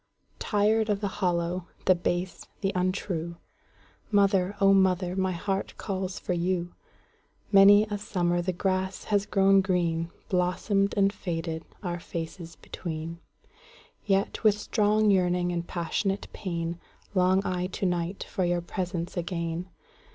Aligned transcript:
Tired 0.39 0.89
of 0.89 0.99
the 0.99 1.07
hollow, 1.21 1.67
the 1.85 1.93
base, 1.93 2.47
the 2.61 2.71
untrue, 2.73 3.35
Mother, 4.09 4.55
O 4.59 4.73
mother, 4.73 5.15
my 5.15 5.31
heart 5.33 5.77
calls 5.77 6.17
for 6.17 6.33
you! 6.33 6.73
Many 7.51 7.83
a 7.83 7.99
summer 7.99 8.41
the 8.41 8.51
grass 8.51 9.03
has 9.03 9.27
grown 9.27 9.61
green, 9.61 10.09
Blossomed 10.27 10.95
and 10.97 11.13
faded, 11.13 11.65
our 11.83 11.99
faces 11.99 12.55
between:Yet, 12.55 14.43
with 14.43 14.57
strong 14.57 15.11
yearning 15.11 15.51
and 15.51 15.67
passionate 15.67 16.27
pain, 16.33 16.79
Long 17.13 17.45
I 17.45 17.67
to 17.67 17.85
night 17.85 18.23
for 18.23 18.43
your 18.43 18.61
presence 18.61 19.15
again. 19.15 19.69